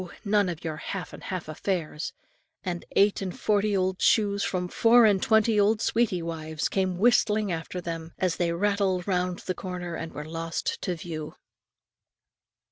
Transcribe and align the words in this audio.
none 0.25 0.49
of 0.49 0.63
your 0.63 0.77
half 0.77 1.13
and 1.13 1.25
half 1.25 1.47
affairs; 1.47 2.11
and 2.63 2.85
eight 2.95 3.21
and 3.21 3.39
forty 3.39 3.77
old 3.77 4.01
shoes 4.01 4.43
from 4.43 4.67
four 4.67 5.05
and 5.05 5.21
twenty 5.21 5.59
old 5.59 5.79
sweetie 5.79 6.23
wives, 6.23 6.69
came 6.69 6.97
whistling 6.97 7.51
after 7.51 7.79
them, 7.79 8.11
as 8.17 8.37
they 8.37 8.51
rattled 8.51 9.07
round 9.07 9.37
the 9.45 9.53
corner 9.53 9.93
and 9.93 10.11
were 10.11 10.25
lost 10.25 10.81
to 10.81 10.95
view. 10.95 11.35